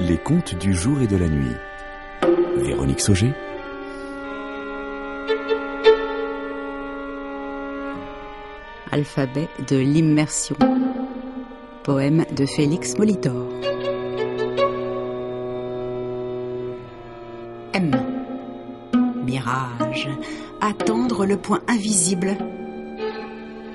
Les 0.00 0.18
contes 0.18 0.54
du 0.56 0.74
jour 0.74 1.00
et 1.00 1.06
de 1.06 1.16
la 1.16 1.28
nuit. 1.28 1.54
Véronique 2.56 3.00
Sauger. 3.00 3.32
Alphabet 8.90 9.48
de 9.68 9.76
l'immersion. 9.76 10.56
Poème 11.84 12.24
de 12.34 12.44
Félix 12.44 12.98
Molitor. 12.98 13.48
M. 17.72 17.90
Mirage. 19.24 20.08
Attendre 20.60 21.26
le 21.26 21.36
point 21.36 21.60
invisible. 21.68 22.36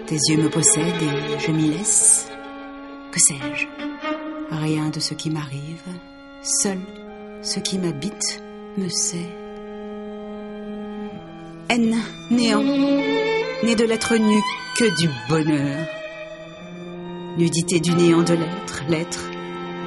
Tes 0.06 0.18
yeux 0.30 0.38
me 0.38 0.50
possèdent 0.50 0.84
et 0.86 1.40
je 1.40 1.52
m'y 1.52 1.70
laisse. 1.70 2.30
Que 3.12 3.20
sais-je? 3.20 3.68
Rien 4.52 4.90
de 4.90 5.00
ce 5.00 5.14
qui 5.14 5.30
m'arrive. 5.30 5.84
Seul 6.42 6.80
ce 7.42 7.60
qui 7.60 7.78
m'habite 7.78 8.42
me 8.78 8.88
sait. 8.88 9.30
N. 11.70 11.96
Néant. 12.32 12.64
Né 13.64 13.76
de 13.76 13.84
l'être 13.84 14.16
nu 14.16 14.40
que 14.78 14.86
du 14.98 15.10
bonheur. 15.28 15.86
Nudité 17.38 17.80
du 17.80 17.92
néant 17.92 18.24
de 18.24 18.34
l'être, 18.34 18.84
l'être 18.88 19.30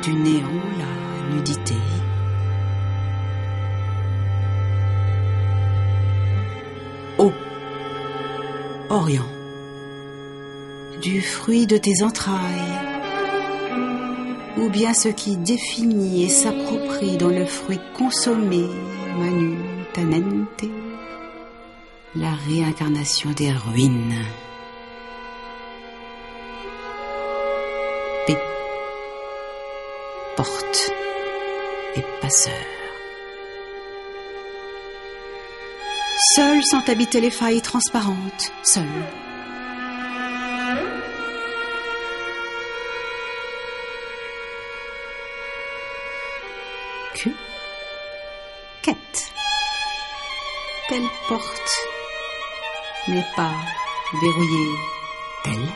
du 0.03 0.13
néant, 0.15 0.61
la 0.79 1.35
nudité. 1.35 1.75
O. 7.19 7.33
Orient. 8.91 9.29
Du 11.01 11.23
fruit 11.23 11.67
de 11.67 11.79
tes 11.79 12.03
entrailles. 12.03 12.92
Ou 14.59 14.69
bien 14.69 14.93
ce 14.93 15.09
qui 15.09 15.37
définit 15.37 16.25
et 16.25 16.29
s'approprie 16.29 17.17
dans 17.17 17.29
le 17.29 17.47
fruit 17.47 17.81
consommé, 17.97 18.67
manu 19.19 19.59
tanente, 19.95 20.65
la 22.15 22.33
réincarnation 22.47 23.31
des 23.31 23.51
ruines. 23.51 24.25
P. 28.27 28.37
Porte 30.37 30.93
et 31.97 32.05
passeur. 32.21 32.53
Seul 36.35 36.63
sans 36.63 36.89
habiter 36.89 37.21
les 37.21 37.31
failles 37.31 37.63
transparentes, 37.63 38.53
seul. 38.63 38.87
Quête. 47.15 47.37
Telle 50.89 51.09
porte 51.29 51.73
n'est 53.09 53.27
pas 53.37 53.55
verrouillée 54.21 54.75
telle. 55.45 55.69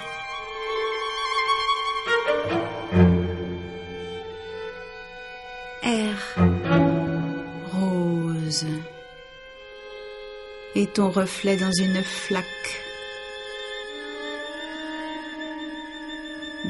Rose. 7.72 8.66
Et 10.74 10.86
ton 10.86 11.10
reflet 11.10 11.56
dans 11.56 11.72
une 11.72 12.02
flaque. 12.02 12.44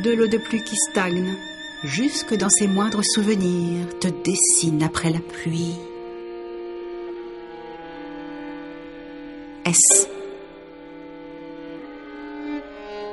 De 0.02 0.12
l'eau 0.12 0.26
de 0.26 0.38
pluie 0.38 0.62
qui 0.62 0.76
stagne, 0.90 1.34
jusque 1.86 2.34
dans 2.34 2.48
ses 2.50 2.66
moindres 2.66 3.04
souvenirs, 3.04 3.86
te 4.00 4.08
dessine 4.08 4.82
après 4.82 5.10
la 5.10 5.20
pluie. 5.20 5.76
S. 9.64 10.08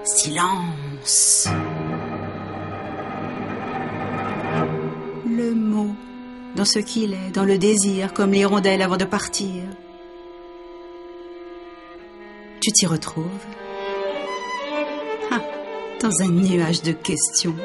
Silence. 0.03 1.47
Le 5.25 5.53
mot, 5.53 5.95
dans 6.55 6.65
ce 6.65 6.79
qu'il 6.79 7.13
est, 7.13 7.31
dans 7.31 7.45
le 7.45 7.57
désir, 7.57 8.13
comme 8.13 8.31
l'hirondelle 8.31 8.81
avant 8.81 8.97
de 8.97 9.05
partir. 9.05 9.63
Tu 12.61 12.71
t'y 12.71 12.85
retrouves? 12.85 13.25
Ah, 15.31 15.41
dans 16.01 16.21
un 16.21 16.29
nuage 16.29 16.81
de 16.81 16.91
questions. 16.91 17.55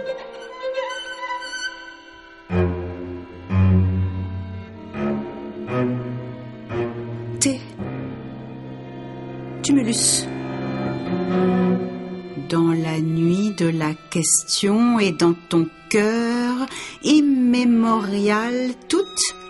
Dans 12.49 12.73
la 12.73 13.01
nuit 13.01 13.53
de 13.59 13.69
la 13.69 13.93
question 14.11 14.99
et 14.99 15.13
dans 15.13 15.35
ton 15.35 15.67
cœur 15.91 16.55
immémorial 17.03 18.71
toute 18.89 19.05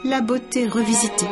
la 0.04 0.20
beauté 0.20 0.66
revisitée. 0.66 1.28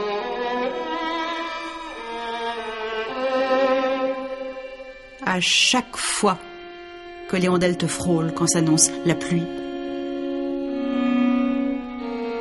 À 5.24 5.40
chaque 5.40 5.96
fois 5.96 6.38
que 7.28 7.36
les 7.36 7.48
te 7.76 7.86
frôlent 7.86 8.32
quand 8.34 8.46
s'annonce 8.46 8.90
la 9.04 9.16
pluie. 9.16 9.42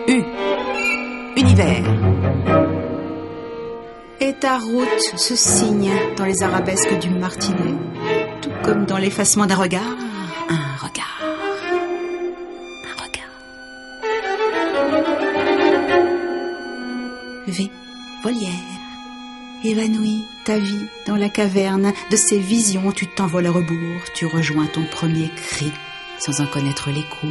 U. 0.08 0.22
Univers. 1.38 2.75
Et 4.28 4.34
ta 4.34 4.58
route 4.58 5.00
se 5.18 5.36
signe 5.36 5.94
dans 6.18 6.26
les 6.26 6.42
arabesques 6.42 6.98
du 6.98 7.12
martinet, 7.12 7.76
tout 8.42 8.50
comme 8.64 8.88
dans 8.88 8.98
l'effacement 8.98 9.46
d'un 9.46 9.54
regard. 9.54 9.84
Un 10.50 10.76
regard. 10.82 11.22
Un 12.84 12.96
regard. 13.04 13.30
V. 17.46 17.70
Volière. 18.24 18.50
Évanouie 19.64 20.24
ta 20.44 20.58
vie 20.58 20.88
dans 21.06 21.18
la 21.18 21.30
caverne 21.30 21.94
de 22.10 22.16
ces 22.16 22.40
visions, 22.40 22.92
tu 22.92 23.06
t'envoles 23.06 23.46
à 23.46 23.52
rebours, 23.52 24.02
tu 24.16 24.26
rejoins 24.26 24.66
ton 24.66 24.86
premier 24.86 25.30
cri 25.36 25.72
sans 26.18 26.42
en 26.42 26.48
connaître 26.48 26.90
l'écho. 26.90 27.28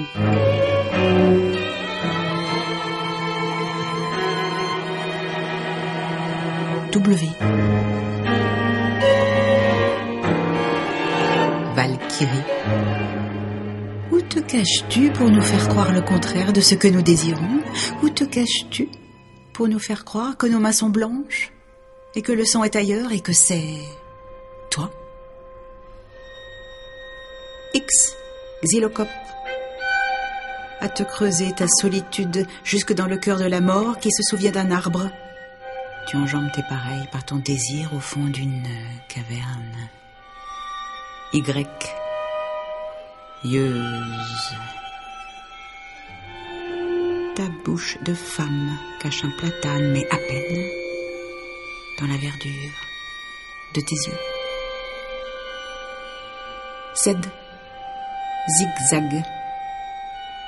W. 6.94 7.26
Valkyrie. 11.74 12.28
Où 14.12 14.20
te 14.20 14.38
caches-tu 14.38 15.10
pour 15.10 15.28
nous 15.28 15.42
faire 15.42 15.68
croire 15.68 15.92
le 15.92 16.02
contraire 16.02 16.52
de 16.52 16.60
ce 16.60 16.76
que 16.76 16.86
nous 16.86 17.02
désirons? 17.02 17.58
Où 18.04 18.10
te 18.10 18.22
caches-tu 18.22 18.88
pour 19.52 19.66
nous 19.66 19.80
faire 19.80 20.04
croire 20.04 20.36
que 20.36 20.46
nos 20.46 20.60
mains 20.60 20.70
sont 20.70 20.88
blanches 20.88 21.52
et 22.14 22.22
que 22.22 22.30
le 22.30 22.44
sang 22.44 22.62
est 22.62 22.76
ailleurs 22.76 23.10
et 23.10 23.18
que 23.18 23.32
c'est 23.32 23.80
toi? 24.70 24.92
X. 27.74 28.14
Xylocope. 28.62 29.08
À 30.80 30.88
te 30.88 31.02
creuser 31.02 31.50
ta 31.50 31.66
solitude 31.66 32.46
jusque 32.62 32.92
dans 32.92 33.06
le 33.06 33.16
cœur 33.16 33.38
de 33.38 33.46
la 33.46 33.60
mort 33.60 33.98
qui 33.98 34.12
se 34.12 34.22
souvient 34.22 34.52
d'un 34.52 34.70
arbre. 34.70 35.10
Tu 36.06 36.16
enjambes 36.16 36.52
tes 36.52 36.62
pareils 36.62 37.08
par 37.10 37.24
ton 37.24 37.36
désir 37.36 37.94
au 37.94 38.00
fond 38.00 38.26
d'une 38.26 38.68
caverne. 39.08 39.88
Y. 41.32 41.66
Yeuse. 43.44 44.54
Ta 47.34 47.42
bouche 47.64 47.98
de 48.02 48.14
femme 48.14 48.78
cache 49.00 49.24
un 49.24 49.30
platane, 49.30 49.92
mais 49.92 50.06
à 50.10 50.16
peine, 50.16 50.68
dans 51.98 52.06
la 52.06 52.16
verdure 52.16 52.74
de 53.74 53.80
tes 53.80 53.96
yeux. 53.96 54.18
Z. 56.96 57.16
Zigzag. 58.48 59.24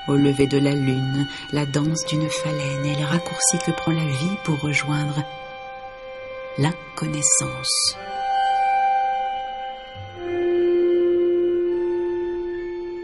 Au 0.06 0.14
lever 0.14 0.46
de 0.46 0.58
la 0.58 0.74
lune, 0.74 1.26
la 1.52 1.66
danse 1.66 2.04
d'une 2.06 2.28
phalène 2.30 2.84
et 2.84 2.94
le 2.94 3.04
raccourci 3.04 3.58
que 3.66 3.72
prend 3.72 3.92
la 3.92 4.06
vie 4.06 4.36
pour 4.44 4.60
rejoindre 4.60 5.24
la 6.58 6.70
connaissance. 6.96 7.96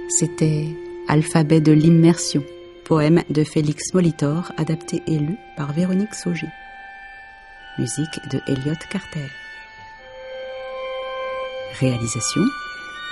C'était 0.09 0.69
Alphabet 1.09 1.61
de 1.61 1.73
l'immersion, 1.73 2.43
poème 2.85 3.23
de 3.29 3.45
Félix 3.45 3.93
Molitor, 3.93 4.53
adapté 4.57 5.03
et 5.07 5.19
lu 5.19 5.37
par 5.57 5.73
Véronique 5.73 6.15
Sauger. 6.15 6.49
Musique 7.79 8.19
de 8.31 8.41
Elliot 8.47 8.77
Carter. 8.91 9.27
Réalisation 11.81 12.43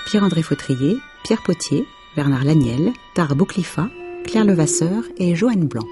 Pierre-André 0.07 0.43
Fautrier, 0.43 0.97
Pierre 1.25 1.43
Potier, 1.43 1.85
Bernard 2.17 2.45
Laniel, 2.45 2.93
Tare 3.15 3.37
Bouclifa 3.37 3.89
Claire 4.25 4.45
Levasseur 4.45 5.03
et 5.19 5.35
Joanne 5.35 5.67
Blanc. 5.67 5.87